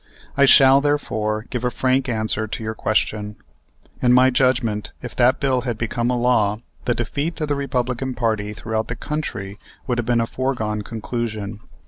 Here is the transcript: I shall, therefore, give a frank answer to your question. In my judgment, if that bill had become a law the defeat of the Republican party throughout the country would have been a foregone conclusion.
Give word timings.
I 0.35 0.45
shall, 0.45 0.81
therefore, 0.81 1.45
give 1.51 1.63
a 1.63 1.69
frank 1.69 2.09
answer 2.09 2.47
to 2.47 2.63
your 2.63 2.73
question. 2.73 3.35
In 4.01 4.13
my 4.13 4.31
judgment, 4.31 4.93
if 5.03 5.15
that 5.17 5.39
bill 5.39 5.61
had 5.61 5.77
become 5.77 6.09
a 6.09 6.17
law 6.17 6.57
the 6.85 6.95
defeat 6.95 7.39
of 7.39 7.47
the 7.49 7.55
Republican 7.55 8.15
party 8.15 8.51
throughout 8.53 8.87
the 8.87 8.95
country 8.95 9.59
would 9.85 9.99
have 9.99 10.07
been 10.07 10.19
a 10.19 10.25
foregone 10.25 10.81
conclusion. 10.81 11.59